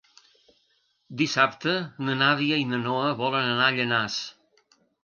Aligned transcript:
Dissabte 1.19 1.75
na 2.09 2.17
Nàdia 2.25 2.61
i 2.63 2.67
na 2.73 2.81
Noa 2.89 3.15
volen 3.25 3.53
anar 3.55 3.71
a 3.71 3.79
Llanars. 3.79 4.23